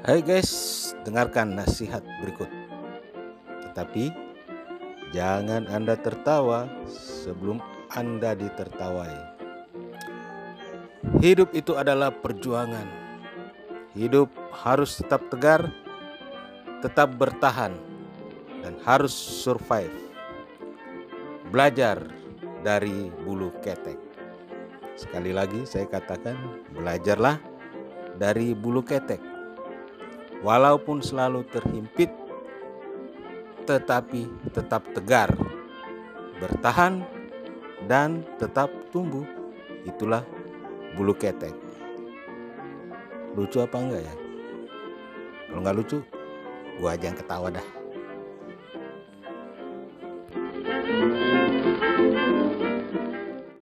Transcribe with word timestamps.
Hai 0.00 0.24
guys, 0.24 0.48
dengarkan 1.04 1.52
nasihat 1.52 2.00
berikut. 2.24 2.48
Tetapi 3.68 4.08
jangan 5.12 5.68
Anda 5.68 5.92
tertawa 5.92 6.64
sebelum 6.88 7.60
Anda 7.92 8.32
ditertawai. 8.32 9.12
Hidup 11.20 11.52
itu 11.52 11.76
adalah 11.76 12.08
perjuangan. 12.16 12.88
Hidup 13.92 14.32
harus 14.56 15.04
tetap 15.04 15.28
tegar, 15.28 15.68
tetap 16.80 17.20
bertahan, 17.20 17.76
dan 18.64 18.80
harus 18.88 19.12
survive. 19.12 19.92
Belajar 21.52 22.08
dari 22.64 23.12
bulu 23.20 23.52
ketek. 23.60 24.00
Sekali 24.96 25.36
lagi 25.36 25.68
saya 25.68 25.84
katakan, 25.84 26.40
belajarlah 26.72 27.36
dari 28.16 28.56
bulu 28.56 28.80
ketek. 28.80 29.29
Walaupun 30.40 31.04
selalu 31.04 31.44
terhimpit, 31.52 32.08
tetapi 33.68 34.24
tetap 34.56 34.88
tegar, 34.96 35.30
bertahan, 36.40 37.04
dan 37.84 38.24
tetap 38.40 38.72
tumbuh. 38.88 39.24
Itulah 39.84 40.24
bulu 40.96 41.12
ketek. 41.16 41.52
Lucu 43.36 43.60
apa 43.60 43.76
enggak 43.78 44.02
ya? 44.04 44.14
Kalau 45.48 45.60
nggak 45.60 45.76
lucu, 45.76 45.98
gua 46.80 46.96
aja 46.96 47.12
yang 47.12 47.18
ketawa 47.18 47.48
dah. 47.52 47.79